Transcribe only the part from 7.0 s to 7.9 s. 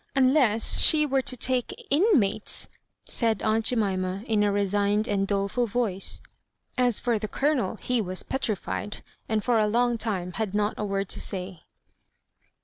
^ the Colonel